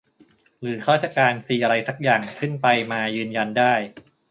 [0.61, 3.73] หรือข้าราชการซีอะไรซักอย่างขึ้นไปมายืนยันได้